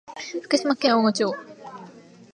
[0.41, 1.31] 福島県小野町